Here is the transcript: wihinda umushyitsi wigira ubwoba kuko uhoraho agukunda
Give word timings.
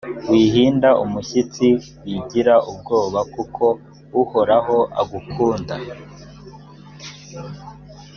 wihinda 0.29 0.89
umushyitsi 1.03 1.67
wigira 2.03 2.55
ubwoba 2.71 3.19
kuko 3.33 3.65
uhoraho 4.21 4.77
agukunda 5.01 5.75